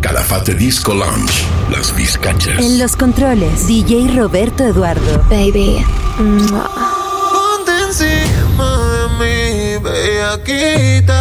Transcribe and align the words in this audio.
Calafate 0.00 0.54
Disco 0.54 0.94
Lounge, 0.94 1.44
Las 1.70 1.94
Vizcachas. 1.94 2.58
En 2.58 2.78
los 2.78 2.96
controles, 2.96 3.66
DJ 3.66 4.14
Roberto 4.16 4.64
Eduardo. 4.64 5.24
Baby. 5.28 5.84
Ponte 6.16 7.72
encima 7.86 8.78
de 8.78 9.08
mí, 9.18 9.78
bellaquita. 9.82 11.20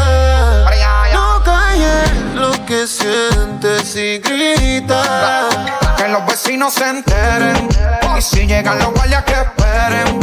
No 1.14 1.44
calles 1.44 2.12
lo 2.36 2.52
que 2.66 2.86
sientes 2.88 3.96
y 3.96 4.20
grita. 4.20 5.50
Que 5.98 6.08
los 6.10 6.26
vecinos 6.28 6.74
se 6.74 6.90
enteren. 6.90 7.70
Y 8.18 8.22
si 8.22 8.46
llegan 8.46 8.78
los 8.80 8.94
guardias 8.94 9.24
que 9.24 9.34
esperen. 9.34 10.20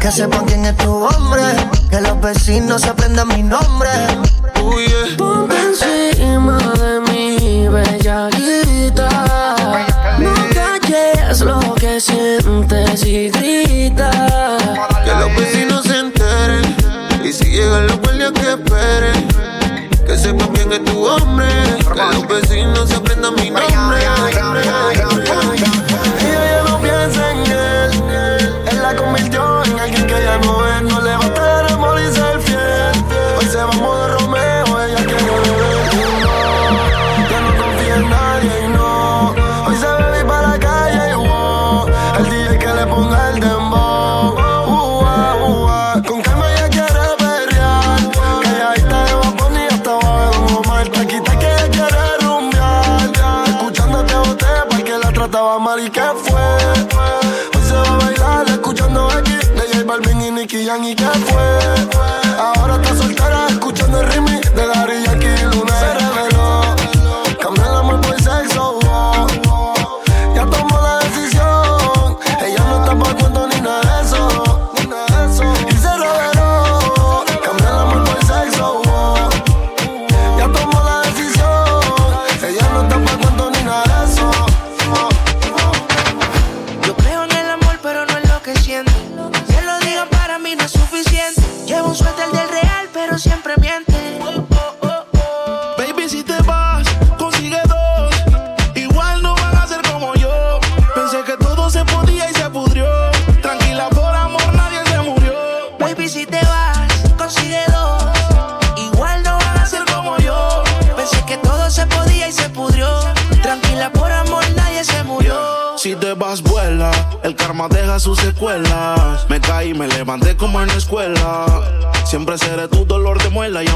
Que 0.00 0.10
sepan 0.10 0.44
quién 0.46 0.64
es 0.64 0.76
tu 0.78 0.92
hombre. 0.92 1.42
Que 1.90 2.00
los 2.00 2.20
vecinos 2.20 2.84
aprendan 2.84 3.28
mi 3.28 3.42
nombre. 3.42 3.90
Ponte 5.16 5.56
encima 5.56 6.58
de 6.58 7.00
mí, 7.00 7.25
bellaquita. 7.68 9.08
No 10.18 10.34
calles 10.54 11.40
lo 11.40 11.74
que 11.74 12.00
sientes 12.00 13.04
y 13.04 13.30
grita. 13.30 14.10
Que 15.04 15.12
los 15.12 15.36
vecinos 15.36 15.84
se 15.84 15.98
enteren. 15.98 16.76
Y 17.24 17.32
si 17.32 17.44
llegan 17.50 17.86
los 17.86 17.98
guardias 18.00 18.32
que 18.32 18.50
esperen. 18.52 19.28
Que 20.06 20.16
sepan 20.16 20.48
quién 20.54 20.72
es 20.72 20.84
tu 20.84 21.04
hombre. 21.04 21.48
Que 21.78 22.14
los 22.14 22.28
vecinos 22.28 22.92
aprendan 22.92 23.34
mi 23.34 23.50
nombre. 23.50 23.98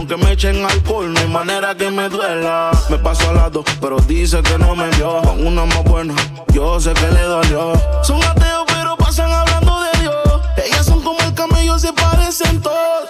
Aunque 0.01 0.17
me 0.17 0.33
echen 0.33 0.65
alcohol, 0.65 1.13
no 1.13 1.21
hay 1.21 1.29
manera 1.29 1.75
que 1.75 1.91
me 1.91 2.09
duela. 2.09 2.71
Me 2.89 2.97
paso 2.99 3.29
al 3.29 3.37
lado, 3.37 3.63
pero 3.83 3.99
dice 4.01 4.43
que 4.43 4.57
no 4.57 4.75
me 4.75 4.89
vio. 4.97 5.21
Con 5.21 5.47
una 5.47 5.67
más 5.67 5.85
buena, 5.85 6.15
yo 6.55 6.81
sé 6.81 6.95
que 6.95 7.07
le 7.09 7.21
dolió. 7.21 7.75
Son 8.03 8.23
ateos, 8.25 8.65
pero 8.67 8.97
pasan 8.97 9.31
hablando 9.31 9.83
de 9.83 10.01
Dios. 10.01 10.41
Ellas 10.65 10.87
son 10.87 11.03
como 11.03 11.21
el 11.21 11.35
camello, 11.35 11.79
se 11.79 11.93
parecen 11.93 12.63
todos. 12.63 13.10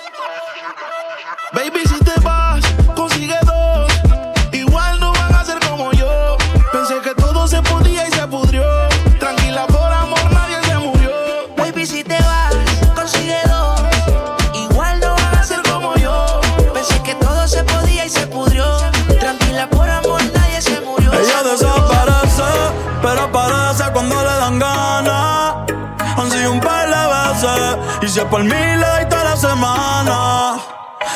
Y 28.17 28.19
es 28.19 28.25
por 28.25 28.43
mí 28.43 28.51
doy 28.51 29.09
toda 29.09 29.25
la 29.25 29.37
semana. 29.37 30.57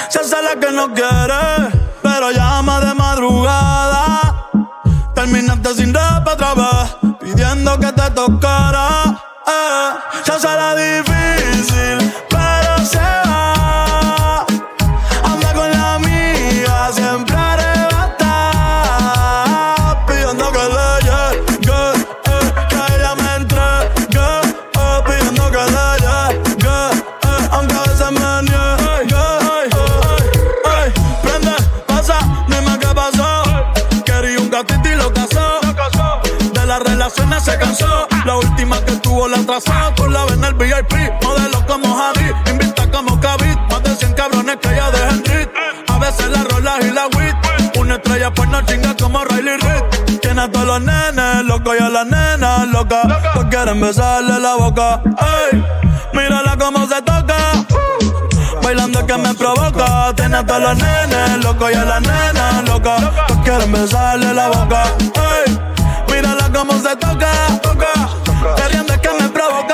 Se 0.09 0.21
hace 0.21 0.41
la 0.43 0.55
que 0.61 0.71
no 0.71 0.93
quiere, 0.93 1.71
pero 2.03 2.31
llama 2.31 2.81
de 2.81 2.95
madrugada. 2.95 4.49
Terminaste 5.15 5.75
sin 5.75 5.93
rap 5.93 6.27
otra 6.27 6.55
vez, 6.55 6.97
pidiendo 7.19 7.79
que 7.81 7.91
te 7.93 8.11
tocara. 8.11 9.21
Eh, 9.47 9.91
se 10.25 10.33
hace 10.33 10.47
la 10.47 10.75
difícil, 10.77 11.14
atrasó. 39.57 39.95
Tú 39.95 40.09
la 40.09 40.25
ves 40.25 40.35
en 40.35 40.45
el 40.45 40.55
VIP. 40.55 40.93
Modelo 41.23 41.67
como 41.67 41.97
Javi. 41.97 42.33
Invita 42.51 42.91
como 42.91 43.21
Kavit. 43.21 43.59
Más 43.71 43.83
de 43.83 43.97
100 43.97 44.13
cabrones 44.15 44.57
que 44.57 44.69
ella 44.69 44.91
deja 44.91 45.11
en 45.11 45.25
rit. 45.25 45.51
A 45.89 45.99
veces 45.99 46.31
la 46.31 46.45
rola 46.45 46.79
y 46.81 46.91
la 46.91 47.07
wit. 47.07 47.37
Una 47.79 47.95
estrella 47.97 48.33
pues 48.33 48.49
no 48.49 48.61
chinga 48.63 48.97
como 48.97 49.25
Riley 49.25 49.57
Reid. 49.59 50.19
Tiene 50.21 50.43
a 50.43 50.51
todos 50.51 50.67
los 50.67 50.81
nenes 50.83 51.45
locos 51.45 51.77
y 51.79 51.83
a 51.83 51.89
las 51.89 52.07
nenas 52.07 52.69
locas. 52.69 53.07
Pues 53.35 53.47
quieren 53.47 53.81
besarle 53.81 54.39
la 54.41 54.55
boca. 54.57 55.01
Ey, 55.53 55.65
mírala 56.13 56.57
cómo 56.59 56.87
se 56.87 57.03
toca. 57.03 57.37
Bailando 58.63 59.07
que 59.07 59.17
me 59.19 59.35
provoca. 59.35 60.13
Tiene 60.17 60.37
a 60.37 60.47
todos 60.47 60.63
los 60.63 60.77
nenes 60.77 61.45
locos 61.45 61.71
y 61.71 61.75
a 61.75 61.85
las 61.85 62.01
nenas 62.01 62.69
locas. 62.69 63.03
Pues 63.29 63.41
quieren 63.41 63.73
besarle 63.73 64.35
la 64.35 64.49
boca. 64.49 64.85
Ey, 65.47 65.59
mírala 66.13 66.51
cómo 66.53 66.73
se 66.81 66.97
toca. 66.97 67.31
toca. 67.63 68.24
Queriendo 68.53 68.93
es 68.93 69.01
que 69.01 69.09
me 69.09 69.29
provoca. 69.31 69.74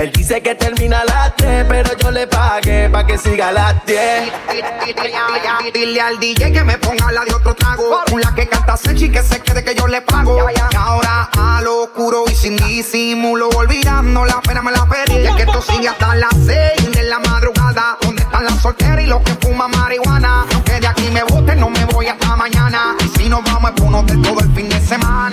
Él 0.00 0.10
dice 0.12 0.40
que 0.40 0.54
termina 0.54 1.00
a 1.00 1.04
las 1.04 1.36
3, 1.36 1.66
pero 1.68 1.94
yo 1.98 2.10
le 2.10 2.26
pagué 2.26 2.88
pa' 2.88 3.04
que 3.04 3.18
siga 3.18 3.48
a 3.48 3.52
las 3.52 3.84
10. 3.84 4.32
Dile 5.74 6.00
al 6.00 6.18
DJ 6.18 6.52
que 6.52 6.64
me 6.64 6.78
ponga 6.78 7.12
la 7.12 7.22
de 7.22 7.34
otro 7.34 7.54
trago. 7.54 8.00
Una 8.10 8.34
que 8.34 8.48
canta 8.48 8.78
Sechi 8.78 9.10
que 9.10 9.22
se 9.22 9.42
quede 9.42 9.62
que 9.62 9.74
yo 9.74 9.86
le 9.88 10.00
pago. 10.00 10.38
Y 10.50 10.76
ahora 10.76 11.28
a 11.36 11.60
lo 11.60 11.82
oscuro 11.82 12.24
y 12.30 12.34
sin 12.34 12.56
disimulo, 12.56 13.50
olvidando 13.50 14.24
la 14.24 14.40
pena 14.40 14.62
me 14.62 14.72
la 14.72 14.86
pedí. 14.86 15.18
Y 15.18 15.26
es 15.26 15.34
que 15.34 15.42
esto 15.42 15.60
sigue 15.60 15.88
hasta 15.88 16.14
las 16.14 16.32
6 16.46 16.92
de 16.92 17.02
la 17.02 17.18
madrugada. 17.18 17.98
Donde 18.00 18.22
están 18.22 18.44
las 18.44 18.54
solteras 18.54 19.04
y 19.04 19.06
los 19.06 19.20
que 19.20 19.34
fuman 19.34 19.70
marihuana? 19.70 20.46
Aunque 20.54 20.80
de 20.80 20.86
aquí 20.86 21.10
me 21.10 21.24
boten, 21.24 21.60
no 21.60 21.68
me 21.68 21.84
voy 21.84 22.06
hasta 22.06 22.36
mañana. 22.36 22.96
Y 23.04 23.18
si 23.18 23.28
nos 23.28 23.44
vamos 23.44 23.72
es 23.76 23.82
uno 23.82 24.02
de 24.04 24.16
todo 24.16 24.40
el 24.40 24.50
fin 24.54 24.66
de 24.66 24.80
semana. 24.80 24.90
semana. 24.90 25.29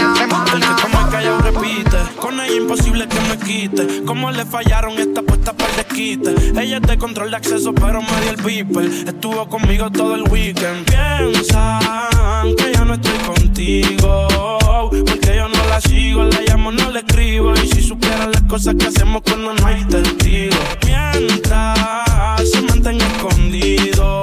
Quite. 3.47 4.03
Como 4.05 4.29
le 4.31 4.45
fallaron 4.45 4.99
esta 4.99 5.21
puesta 5.21 5.53
para 5.53 5.69
el 5.69 5.75
desquite. 5.77 6.35
Ella 6.61 6.77
es 6.77 6.81
de 6.81 6.97
control 6.97 7.31
de 7.31 7.37
acceso, 7.37 7.73
pero 7.73 8.01
me 8.01 8.29
el 8.29 8.35
beeper. 8.37 8.85
Estuvo 9.07 9.47
conmigo 9.47 9.89
todo 9.91 10.15
el 10.15 10.23
weekend. 10.23 10.85
Piensan 10.85 12.55
que 12.55 12.73
ya 12.73 12.83
no 12.83 12.95
estoy 12.95 13.17
contigo. 13.19 14.27
Porque 14.89 15.35
yo 15.35 15.47
no 15.47 15.67
la 15.69 15.79
sigo, 15.81 16.23
la 16.23 16.41
llamo, 16.41 16.71
no 16.71 16.91
le 16.91 16.99
escribo. 16.99 17.53
Y 17.53 17.67
si 17.69 17.81
supieran 17.81 18.31
las 18.31 18.43
cosas 18.43 18.75
que 18.75 18.87
hacemos 18.87 19.21
cuando 19.23 19.53
no 19.53 19.65
hay 19.65 19.83
testigos. 19.85 20.59
Mientras 20.85 22.49
se 22.49 22.61
mantenga 22.61 23.07
escondido. 23.07 24.21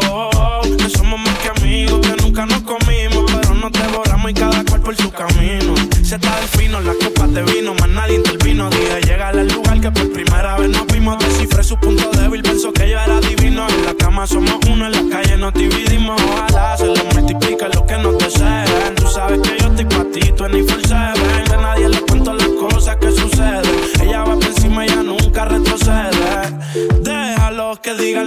Que 0.78 0.90
somos 0.90 1.18
más 1.20 1.38
que 1.38 1.48
amigos, 1.60 2.00
que 2.06 2.22
nunca 2.22 2.44
nos 2.46 2.62
comimos. 2.62 3.32
Pero 3.32 3.54
nos 3.54 3.72
devoramos 3.72 4.30
y 4.30 4.34
cada 4.34 4.64
cual 4.64 4.73
por 4.84 4.96
su 4.96 5.10
camino. 5.10 5.75
Se 6.02 6.16
está 6.16 6.36
del 6.36 6.48
fino, 6.48 6.81
las 6.81 6.96
copas 6.96 7.32
de 7.32 7.42
vino, 7.42 7.75
más 7.75 7.88
nadie 7.88 8.16
intervino. 8.16 8.69
Dije, 8.69 9.00
llega 9.06 9.28
al 9.28 9.48
lugar 9.48 9.81
que 9.81 9.90
por 9.90 10.12
primera 10.12 10.58
vez 10.58 10.69
nos 10.69 10.86
vimos. 10.88 11.19
Descifré 11.19 11.64
su 11.64 11.76
punto 11.78 12.10
débil, 12.10 12.42
pensó 12.42 12.72
que 12.72 12.90
yo 12.90 12.98
era 13.00 13.19
divino. 13.20 13.66
En 13.69 13.86
la 13.86 13.94
cama 13.94 14.26
somos 14.26 14.58
uno, 14.70 14.86
en 14.86 14.92
la 14.92 15.16
calle 15.16 15.38
nos 15.38 15.54
dividimos. 15.54 16.20
Ojalá 16.22 16.76
se 16.76 16.86
le 16.86 17.02
multiplique 17.14 17.66
lo 17.75 17.86
que 17.86 17.96
nos 17.96 18.19
deseen. 18.19 18.94
Tú 18.96 19.06
sabes 19.08 19.40
que 19.40 19.58
yo 19.58 19.69
estoy 19.69 19.86
pa' 19.86 20.04
ti, 20.12 20.32
tú 20.36 20.44
en 20.44 20.69
full 20.69 20.82
seven. 20.86 21.52
A 21.52 21.56
nadie 21.56 21.88
le 21.88 22.03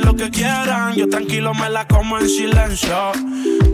Lo 0.03 0.15
que 0.15 0.29
quieran. 0.29 0.95
Yo 0.95 1.07
tranquilo 1.09 1.53
me 1.53 1.69
la 1.69 1.87
como 1.87 2.17
en 2.19 2.29
silencio. 2.29 3.11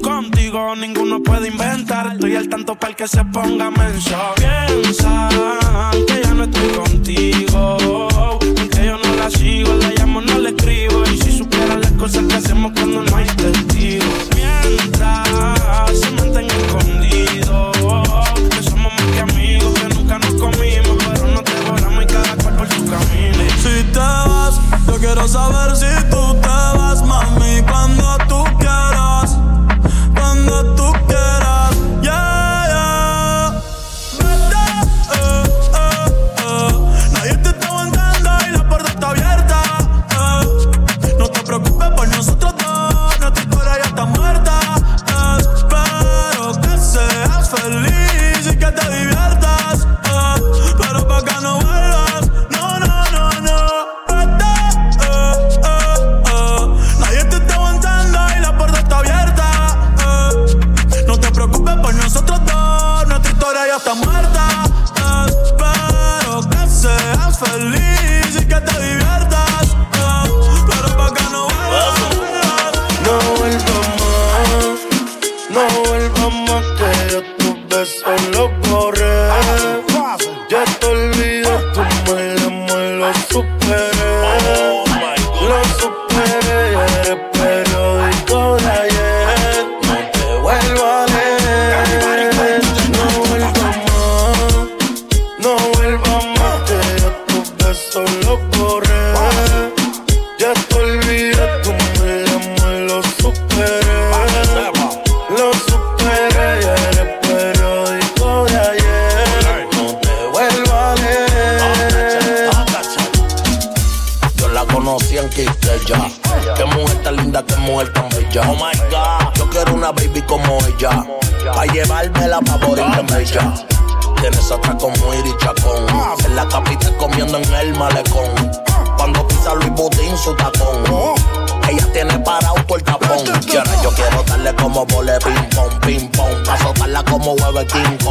Contigo 0.01 0.75
ninguno 0.75 1.21
puede 1.21 1.47
inventar. 1.49 2.13
Estoy 2.13 2.35
al 2.35 2.49
tanto 2.49 2.75
para 2.75 2.91
el 2.91 2.95
que 2.95 3.07
se 3.07 3.23
ponga 3.25 3.71
menso. 3.71 4.17
Piensan 4.35 5.29
que 6.07 6.21
ya 6.23 6.33
no 6.33 6.43
estoy 6.43 6.69
contigo. 6.69 8.09
Que 8.71 8.85
yo 8.85 8.97
no 8.97 9.15
la 9.15 9.29
sigo, 9.29 9.73
la 9.73 9.91
llamo, 9.91 10.21
no 10.21 10.37
le 10.39 10.49
escribo. 10.49 11.03
Y 11.11 11.17
si 11.17 11.37
supieran 11.37 11.81
las 11.81 11.91
cosas 11.91 12.25
que 12.25 12.35
hacemos 12.35 12.71
cuando 12.73 13.03
no 13.03 13.17
hay 13.17 13.25
testigos. 13.25 14.29
Mientras 14.35 15.99
se 15.99 16.09
mantenga 16.11 16.22
quiero 25.03 25.27
saber 25.27 25.75
si 25.75 26.09
tú 26.09 26.33
te 26.41 26.47
vas, 26.47 27.03
mami, 27.03 27.61
cuando 27.63 28.02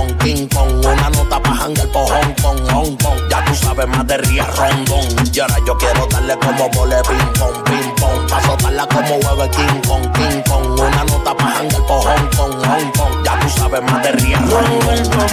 hueve 0.02 0.16
King 0.18 0.48
Kong. 0.48 0.84
Una 0.84 1.10
nota 1.10 1.40
pa' 1.40 1.54
janguear 1.56 1.88
por 1.88 2.08
Hong 2.08 2.34
Kong, 2.42 2.60
Hong 2.72 2.96
Kong. 2.96 3.18
Ya 3.30 3.44
tú 3.44 3.54
sabes 3.54 3.88
más 3.88 4.06
de 4.06 4.16
Ría 4.18 4.46
Rondón. 4.46 5.06
Y 5.32 5.40
ahora 5.40 5.56
yo 5.66 5.76
quiero 5.78 6.06
darle 6.06 6.36
como 6.38 6.68
vole 6.70 6.96
ping 7.08 7.32
pong, 7.38 7.64
ping 7.64 7.94
pong. 8.00 8.28
Pa' 8.28 8.42
soltarla 8.42 8.86
como 8.86 9.16
hueve 9.16 9.50
King 9.50 9.80
Kong, 9.86 10.12
King 10.12 10.42
Kong. 10.48 10.80
Una 10.80 11.04
nota 11.04 11.34
pa' 11.36 11.50
janguear 11.54 11.86
por 11.86 12.02
Hong 12.04 12.28
Kong, 12.36 12.54
Hong 12.66 12.92
Kong. 12.96 13.24
Ya 13.24 13.38
tú 13.40 13.48
sabes 13.48 13.82
más 13.82 14.02
de 14.02 14.12
Ría 14.12 14.40
No 14.40 14.50
Rondón. 14.50 14.84
vuelvas 14.84 15.08
más, 15.16 15.32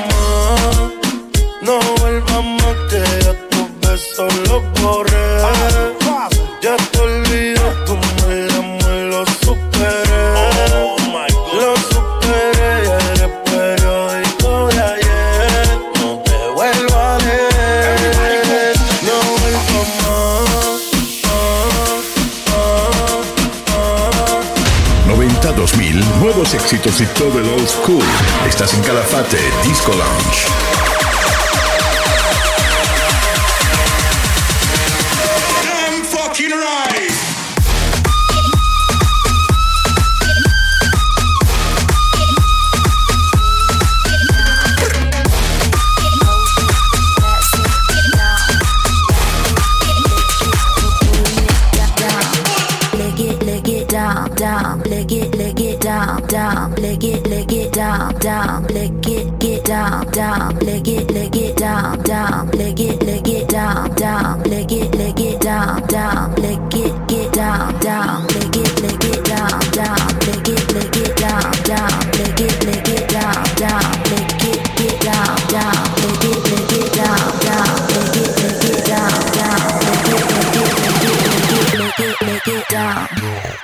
no 1.61 1.79
vuelvas 1.99 2.43
más 2.43 2.75
que 2.89 3.03
yo 3.25 3.33
tus 3.49 3.89
besos 3.89 4.33
los 4.49 4.81
borré. 4.81 5.19
Ya 6.61 6.75
te 6.91 7.18
éxitos 26.69 27.01
y 27.01 27.05
todo 27.17 27.39
el 27.39 27.49
old 27.49 27.67
school. 27.67 28.03
Estás 28.47 28.75
en 28.75 28.81
Calafate 28.83 29.39
Disco 29.63 29.91
Lounge. 29.91 30.88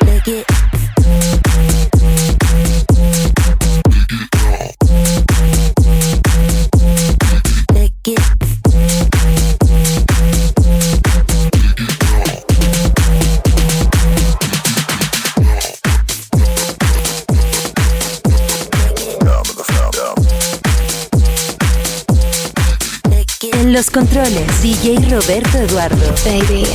Let 0.06 0.24
get 0.24 0.46
En 23.54 23.74
los 23.74 23.90
controles, 23.90 24.62
DJ 24.62 24.98
Roberto 25.10 25.58
Eduardo. 25.58 26.14
Baby. 26.24 26.66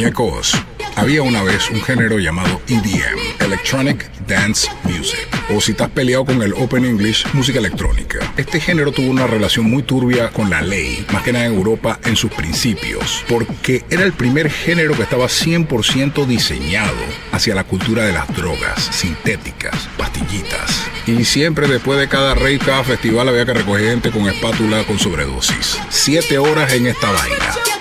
Muñecos. 0.00 0.54
Había 0.96 1.22
una 1.22 1.42
vez 1.42 1.68
un 1.70 1.82
género 1.82 2.18
llamado 2.18 2.62
EDM, 2.68 3.44
Electronic 3.44 4.10
Dance 4.26 4.66
Music, 4.84 5.28
o 5.54 5.60
si 5.60 5.72
estás 5.72 5.90
peleado 5.90 6.24
con 6.24 6.40
el 6.40 6.54
Open 6.54 6.86
English, 6.86 7.26
música 7.34 7.58
electrónica. 7.58 8.18
Este 8.38 8.60
género 8.60 8.92
tuvo 8.92 9.10
una 9.10 9.26
relación 9.26 9.70
muy 9.70 9.82
turbia 9.82 10.30
con 10.30 10.48
la 10.48 10.62
ley, 10.62 11.04
más 11.12 11.22
que 11.22 11.34
nada 11.34 11.44
en 11.44 11.54
Europa 11.54 12.00
en 12.06 12.16
sus 12.16 12.32
principios, 12.32 13.26
porque 13.28 13.84
era 13.90 14.04
el 14.04 14.14
primer 14.14 14.50
género 14.50 14.96
que 14.96 15.02
estaba 15.02 15.26
100% 15.26 16.24
diseñado 16.24 16.96
hacia 17.32 17.54
la 17.54 17.64
cultura 17.64 18.06
de 18.06 18.14
las 18.14 18.34
drogas 18.34 18.82
sintéticas, 18.82 19.86
pastillitas. 19.98 20.82
Y 21.06 21.26
siempre 21.26 21.68
después 21.68 22.00
de 22.00 22.08
cada 22.08 22.34
rave, 22.34 22.58
cada 22.58 22.84
festival 22.84 23.28
había 23.28 23.44
que 23.44 23.52
recoger 23.52 23.90
gente 23.90 24.10
con 24.10 24.26
espátula 24.28 24.82
con 24.84 24.98
sobredosis. 24.98 25.78
Siete 25.90 26.38
horas 26.38 26.72
en 26.72 26.86
esta 26.86 27.10
vaina. 27.10 27.79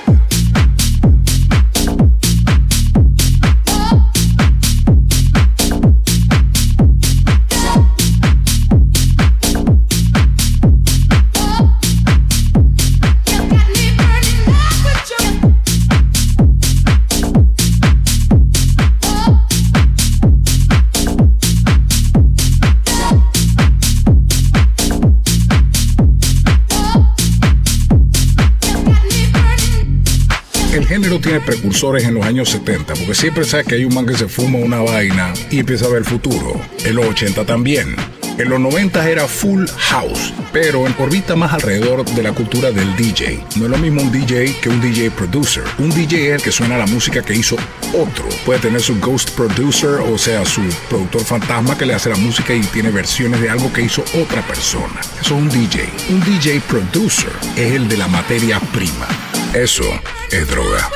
Género 31.10 31.22
tiene 31.24 31.40
precursores 31.40 32.04
en 32.04 32.14
los 32.14 32.24
años 32.24 32.50
70, 32.50 32.94
porque 32.94 33.16
siempre 33.16 33.44
sabes 33.44 33.66
que 33.66 33.76
hay 33.76 33.86
un 33.86 33.96
man 33.96 34.06
que 34.06 34.16
se 34.16 34.28
fuma 34.28 34.60
una 34.60 34.80
vaina 34.80 35.34
y 35.50 35.60
empieza 35.60 35.86
a 35.86 35.90
ver 35.90 36.00
el 36.00 36.06
futuro. 36.06 36.62
En 36.86 36.96
los 36.96 37.06
80 37.06 37.46
también. 37.46 37.96
En 38.38 38.48
los 38.48 38.60
90 38.60 39.10
era 39.10 39.28
full 39.28 39.66
house, 39.66 40.34
pero 40.54 40.86
en 40.86 40.94
orbita 41.00 41.36
más 41.36 41.52
alrededor 41.52 42.06
de 42.06 42.22
la 42.22 42.32
cultura 42.32 42.72
del 42.72 42.96
DJ. 42.96 43.44
No 43.56 43.66
es 43.66 43.72
lo 43.72 43.78
mismo 43.80 44.04
un 44.04 44.12
DJ 44.12 44.56
que 44.62 44.70
un 44.70 44.80
DJ 44.80 45.10
producer. 45.10 45.64
Un 45.80 45.90
DJ 45.90 46.28
es 46.28 46.36
el 46.36 46.42
que 46.44 46.52
suena 46.52 46.78
la 46.78 46.86
música 46.86 47.24
que 47.24 47.34
hizo 47.34 47.56
otro. 47.92 48.26
Puede 48.46 48.60
tener 48.60 48.80
su 48.80 49.00
ghost 49.00 49.32
producer, 49.32 50.02
o 50.06 50.18
sea, 50.18 50.46
su 50.46 50.62
productor 50.90 51.24
fantasma 51.26 51.76
que 51.76 51.88
le 51.88 51.96
hace 51.96 52.10
la 52.10 52.18
música 52.18 52.54
y 52.54 52.62
tiene 52.62 52.92
versiones 52.92 53.42
de 53.42 53.50
algo 53.50 53.74
que 53.74 53.82
hizo 53.82 54.04
otra 54.14 54.44
persona. 54.44 55.02
Eso 55.20 55.36
es 55.36 55.42
un 55.42 55.50
DJ. 55.50 55.90
Un 56.10 56.20
DJ 56.20 56.62
producer 56.68 57.32
es 57.56 57.74
el 57.74 57.88
de 57.88 57.98
la 57.98 58.08
materia 58.08 58.60
prima. 58.60 59.08
Eso 59.54 59.84
es 60.32 60.48
droga. 60.48 60.90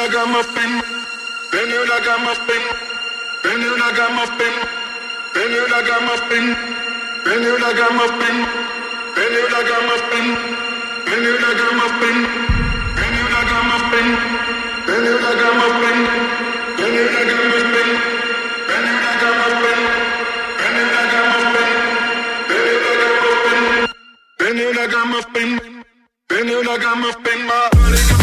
Benulaga 0.00 0.24
muffin, 0.32 0.72
Benulaga 1.52 2.14
muffin, 2.24 2.62
Benulaga 3.44 4.08
muffin, 4.16 4.54
Benulaga 5.34 5.96
muffin, 6.08 6.44
Benulaga 7.26 7.86
muffin, 7.98 8.36
Benulaga 9.14 9.76
muffin, 9.90 10.26
Benulaga 11.04 11.68
muffin, 11.76 12.16
Benulaga 12.96 13.58
muffin, 13.68 14.08
Benulaga 14.88 15.50
muffin, 15.60 15.98
Benulaga 16.78 17.28
muffin, 17.28 17.90
Benulaga 18.68 19.28
muffin, 19.42 19.80
Benulaga 20.64 21.20
muffin, 21.28 21.70
Benulaga 22.48 23.04
muffin, 23.28 23.60
Benulaga 24.38 25.00
muffin, 25.12 25.50
Benulaga 26.30 26.90
muffin, 26.96 27.40
my 27.46 28.19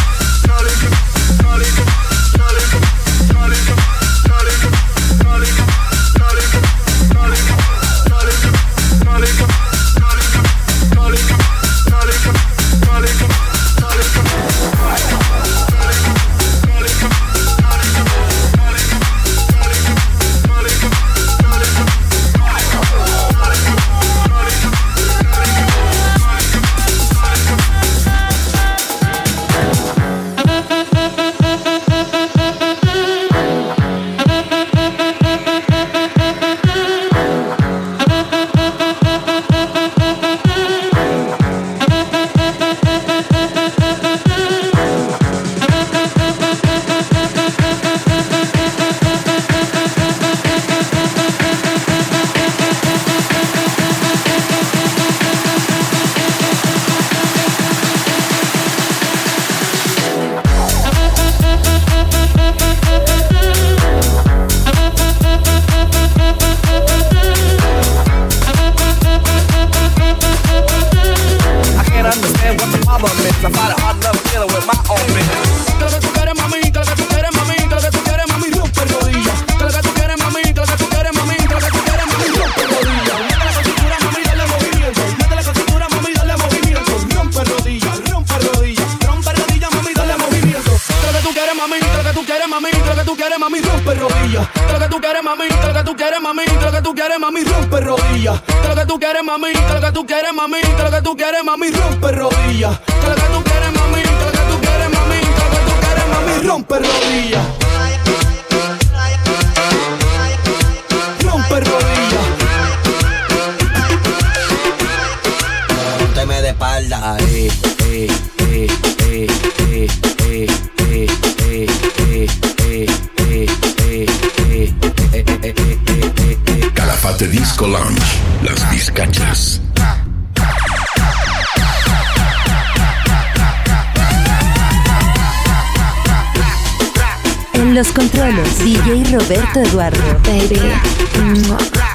Solo 138.27 138.43
DJ 138.61 139.13
Roberto 139.13 139.59
Eduardo. 139.61 140.19
Baby. 140.23 141.86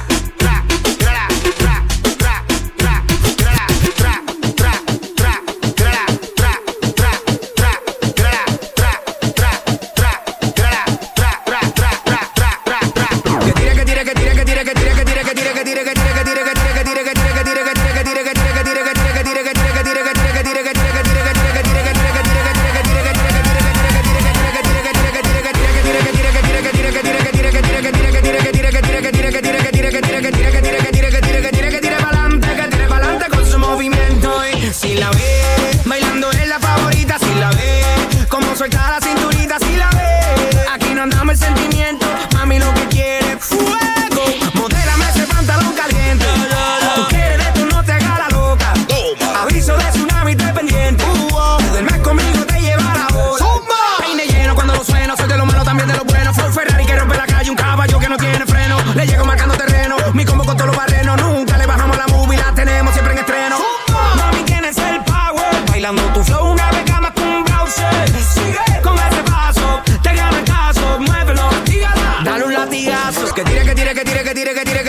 Cadira, 74.33 74.51
it. 74.55 74.82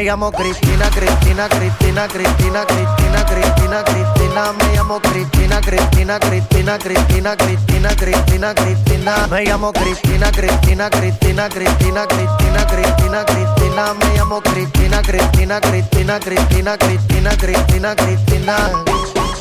Me 0.00 0.06
llamo 0.06 0.30
Cristina, 0.30 0.88
Cristina, 0.88 1.46
Cristina, 1.46 2.06
Cristina, 2.06 2.64
Cristina, 2.64 3.24
Cristina, 3.24 3.82
Cristina, 3.82 4.52
me 4.52 4.74
llamo 4.74 4.98
Cristina, 4.98 5.58
Cristina, 5.60 6.18
Cristina, 6.18 6.76
Cristina, 6.78 7.36
Cristina, 7.36 7.94
Cristina, 7.94 8.52
Cristina, 8.54 9.26
me 9.28 9.42
llamo 9.44 9.70
Cristina, 9.72 10.30
Cristina, 10.30 10.88
Cristina, 10.88 11.48
Cristina, 11.48 12.06
Cristina, 12.06 12.64
Cristina, 12.64 13.24
Cristina, 13.24 13.92
me 13.92 14.16
llamo 14.16 14.40
Cristina, 14.40 15.00
Cristina, 15.02 15.58
Cristina, 15.58 16.18
Cristina, 16.18 16.76
Cristina, 16.78 17.36
Cristina, 17.36 17.94
Cristina. 17.94 18.99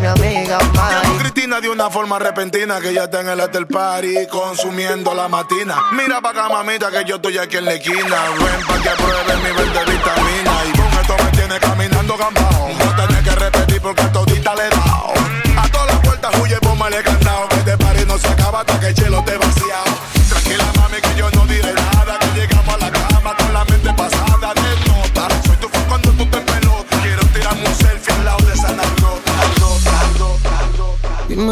Mi 0.00 0.06
amiga 0.06 0.58
Cristina 1.18 1.60
de 1.60 1.70
una 1.70 1.88
forma 1.88 2.18
repentina 2.18 2.80
que 2.80 2.92
ya 2.92 3.04
está 3.04 3.22
en 3.22 3.28
el 3.28 3.40
after 3.40 3.66
party 3.66 4.26
consumiendo 4.30 5.14
la 5.14 5.28
matina. 5.28 5.84
Mira 5.92 6.20
pa' 6.20 6.30
acá, 6.30 6.48
mamita, 6.48 6.90
que 6.90 7.04
yo 7.04 7.16
estoy 7.16 7.38
aquí 7.38 7.56
en 7.56 7.64
la 7.64 7.74
esquina. 7.74 8.16
Ven 8.38 8.66
pa' 8.66 8.82
que 8.82 8.90
pruebe 8.90 9.36
mi 9.36 9.56
verde 9.56 9.92
vitamina. 9.92 10.52
Y 10.68 10.72
con 10.76 11.00
esto 11.00 11.16
me 11.24 11.30
tiene 11.30 11.58
caminando 11.58 12.16
gambao. 12.16 12.70
No 12.78 13.06
tenés 13.06 13.22
que 13.22 13.34
repetir 13.36 13.80
porque 13.80 14.02
a 14.02 14.12
todita 14.12 14.54
le 14.54 14.66
he 14.66 14.70
dado. 14.70 15.12
A 15.56 15.68
todas 15.70 15.86
las 15.86 16.00
puertas 16.00 16.40
huye, 16.40 16.56
póngale 16.60 17.02
candado. 17.02 17.48
Que 17.48 17.56
este 17.56 17.78
party 17.78 18.04
no 18.06 18.18
se 18.18 18.28
acaba 18.28 18.60
hasta 18.60 18.80
que 18.80 18.88
el 18.88 18.94
chelo 18.94 19.24
te 19.24 19.36
vaciado. 19.38 20.15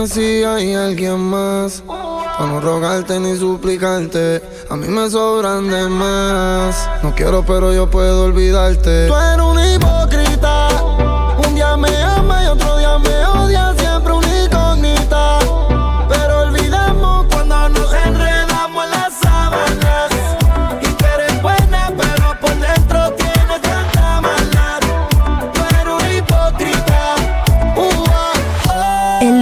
Si 0.06 0.44
hay 0.44 0.74
alguien 0.74 1.18
más. 1.18 1.82
Para 1.86 2.50
no 2.50 2.60
rogarte 2.60 3.18
ni 3.18 3.36
suplicarte. 3.36 4.42
A 4.68 4.76
mí 4.76 4.86
me 4.88 5.08
sobran 5.08 5.70
de 5.70 5.88
más. 5.88 6.88
No 7.02 7.14
quiero, 7.14 7.44
pero 7.44 7.72
yo 7.72 7.90
puedo 7.90 8.24
olvidarte. 8.24 9.06
Tú 9.06 9.14
eres 9.14 9.46
un 9.46 9.58
hipócrita. 9.64 10.23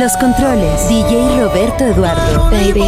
Los 0.02 0.16
controles, 0.16 0.88
DJ 0.88 1.40
Roberto 1.40 1.84
Eduardo. 1.84 2.50
Baby. 2.50 2.82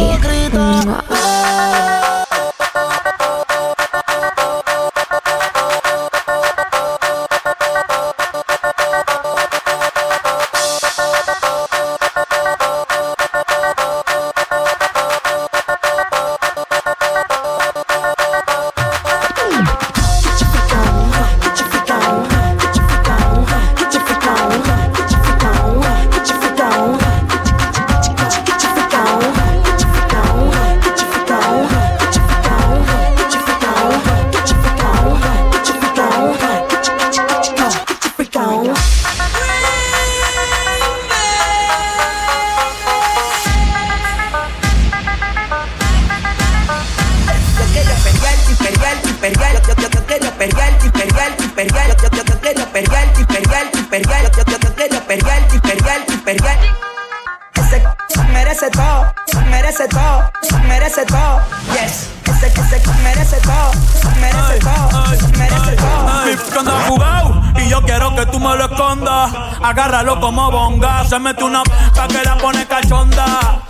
Merece 60.65 61.05
todo. 61.05 61.41
Yes. 61.73 62.09
Ese 62.25 62.51
que 62.51 62.61
se 62.63 62.93
merece 63.03 63.37
todo, 63.41 63.71
merece 64.19 64.59
todo, 64.59 65.05
merece 65.37 65.75
todo. 65.75 66.25
Mi 66.25 66.35
que 66.35 66.59
anda 66.59 66.71
jugado 66.87 67.41
y 67.55 67.69
yo 67.69 67.81
quiero 67.83 68.15
que 68.15 68.25
tú 68.25 68.39
me 68.39 68.55
lo 68.55 68.65
escondas. 68.65 69.31
Agárralo 69.63 70.19
como 70.19 70.51
bonga. 70.51 71.05
Se 71.05 71.19
mete 71.19 71.43
una 71.43 71.63
pa' 71.63 72.07
que 72.07 72.23
la 72.23 72.37
pone 72.37 72.65
cachonda. 72.65 73.61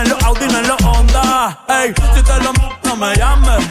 En 0.00 0.08
los 0.08 0.22
Audi, 0.24 0.46
no 0.46 0.58
en 0.58 0.68
los 0.68 0.82
Honda. 0.82 1.58
Ey, 1.68 1.94
si 2.14 2.22
te 2.22 2.40
lo 2.42 2.52
no 2.84 2.96
me 2.96 3.14
llames. 3.14 3.66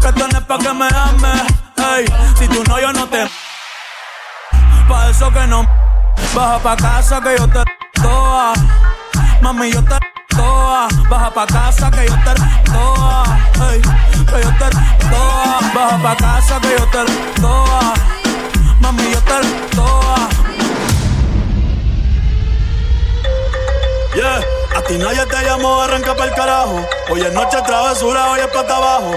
Que 0.00 0.12
tienes 0.12 0.40
pa' 0.42 0.58
que 0.58 0.72
me 0.72 0.86
ames. 0.86 1.42
Ey, 1.76 2.06
si 2.38 2.46
tú 2.48 2.62
no, 2.68 2.80
yo 2.80 2.92
no 2.92 3.06
te. 3.06 3.28
Pa' 4.88 5.10
eso 5.10 5.30
que 5.32 5.46
no. 5.46 5.66
Baja 6.34 6.58
pa' 6.60 6.76
casa 6.76 7.20
que 7.20 7.36
yo 7.36 7.48
te 7.48 7.64
toa. 8.00 8.52
Mami, 9.42 9.72
yo 9.72 9.84
te 9.84 10.15
toa. 10.36 10.88
Baja 11.08 11.30
pa' 11.30 11.46
casa 11.46 11.90
que 11.90 12.06
yo 12.06 12.14
te 12.24 12.34
toa. 12.70 13.24
Ey, 13.70 13.80
que 13.80 14.42
yo 14.42 14.50
te 14.60 14.68
toa. 15.10 15.58
Baja 15.74 15.98
pa' 16.02 16.16
casa 16.16 16.60
que 16.60 16.70
yo 16.78 16.86
te 16.94 17.40
toa. 17.40 17.94
Mami, 18.80 19.10
yo 19.10 19.20
te 19.20 19.38
toa. 19.76 20.28
Yeah, 24.14 24.40
a 24.74 24.82
ti 24.82 24.96
nadie 24.96 25.26
te 25.26 25.42
llamó, 25.44 25.82
arranca 25.82 26.14
pa'l 26.14 26.32
carajo. 26.34 26.86
Hoy 27.10 27.20
es 27.20 27.32
noche 27.32 27.58
travesura, 27.66 28.30
hoy 28.30 28.40
es 28.40 28.48
pata 28.48 28.76
abajo. 28.76 29.12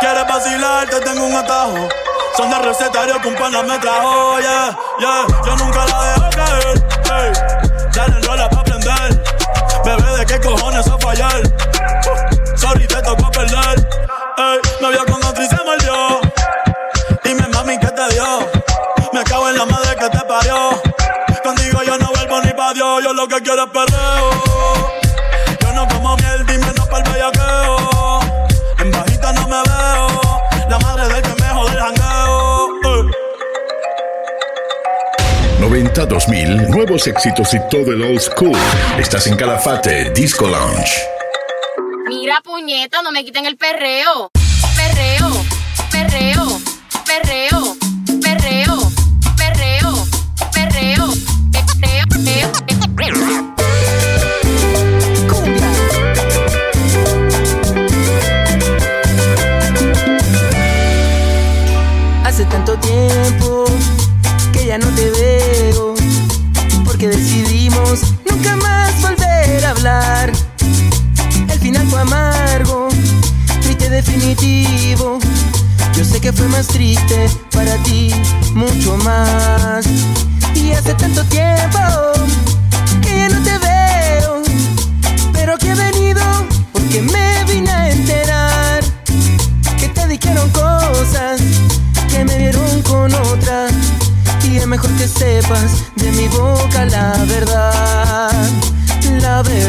Quieres 0.00 0.26
vacilar, 0.28 0.86
te 0.88 1.00
tengo 1.00 1.24
un 1.26 1.34
atajo. 1.34 1.88
Son 2.36 2.50
de 2.50 2.58
recetario 2.58 3.20
que 3.22 3.28
un 3.28 3.34
pana 3.36 3.62
me 3.62 3.78
trajo, 3.78 4.38
yeah, 4.40 4.76
yeah. 4.98 5.26
Yo 5.46 5.56
nunca 5.56 5.86
la 5.86 6.02
dejo 6.04 6.30
caer, 6.30 6.84
ey. 7.14 7.32
Dale 7.94 8.20
rola 8.26 8.50
pa' 8.50 8.60
aprender. 8.60 9.23
Bebé, 9.84 10.18
¿de 10.18 10.26
qué 10.26 10.40
cojones 10.40 10.86
a 10.86 10.98
fallar? 10.98 11.42
Uh, 11.44 12.56
sorry, 12.56 12.86
te 12.86 13.02
tocó 13.02 13.30
perder. 13.30 13.86
Me 14.80 14.90
vio 14.90 15.04
con 15.04 15.22
otro 15.22 15.42
y 15.42 15.46
se 15.46 15.56
mordió. 15.56 16.20
Dime, 17.22 17.46
mami, 17.48 17.78
¿qué 17.78 17.88
te 17.88 18.14
dio? 18.14 18.50
Me 19.12 19.22
cago 19.24 19.48
en 19.50 19.58
la 19.58 19.66
madre 19.66 19.94
que 19.96 20.08
te 20.08 20.24
parió. 20.24 20.82
Contigo 21.42 21.82
yo 21.82 21.98
no 21.98 22.08
vuelvo 22.08 22.40
ni 22.40 22.52
pa' 22.54 22.72
Dios, 22.72 23.04
yo 23.04 23.12
lo 23.12 23.28
que 23.28 23.42
quiero 23.42 23.64
es 23.64 23.70
perreo. 23.70 24.30
Yo 25.60 25.72
no 25.74 25.86
como 25.88 26.16
miel, 26.16 26.33
90 35.74 36.06
2000, 36.06 36.70
nuevos 36.70 37.04
éxitos 37.08 37.52
y 37.52 37.58
todo 37.68 37.90
el 37.90 38.00
old 38.00 38.20
school. 38.20 38.56
Estás 38.96 39.26
en 39.26 39.36
Calafate 39.36 40.12
Disco 40.12 40.46
Lounge. 40.46 41.02
Mira, 42.06 42.40
puñeta, 42.44 43.02
no 43.02 43.10
me 43.10 43.24
quiten 43.24 43.44
el 43.44 43.56
perreo. 43.56 44.30
Perreo, 44.76 45.32
perreo, 45.90 46.60
perreo, 47.04 47.76
perreo, 48.22 48.73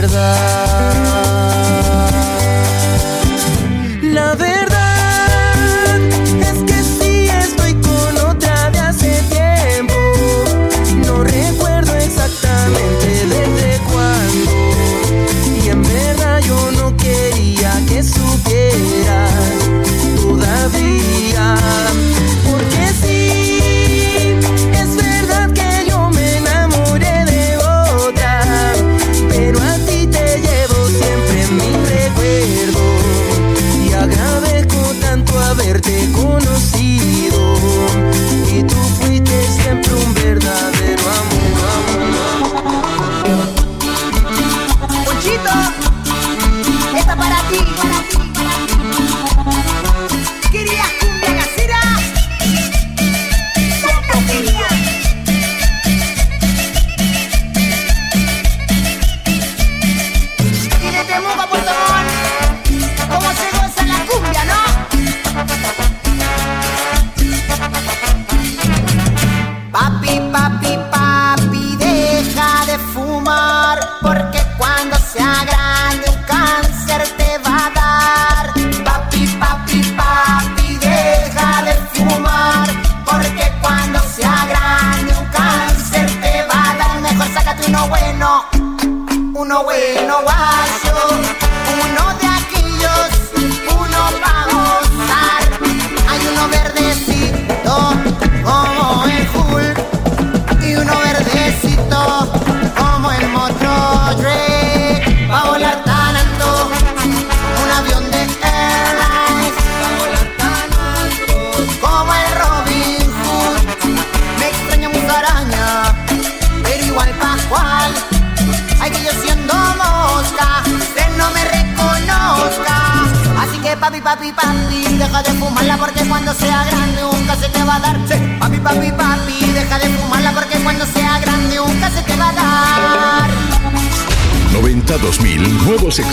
verdad. 0.07 0.64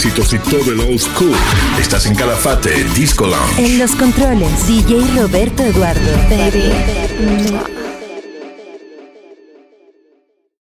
Éxitos 0.02 0.32
y 0.32 0.38
todo 0.38 0.72
el 0.72 0.80
old 0.80 0.98
school. 0.98 1.32
Estás 1.78 2.06
en 2.06 2.16
Calafate 2.16 2.82
Disco 2.94 3.24
Lounge. 3.24 3.64
En 3.64 3.78
los 3.78 3.94
controles, 3.94 4.66
DJ 4.66 5.00
Roberto 5.16 5.62
Eduardo. 5.62 6.10
Baby. 6.28 7.81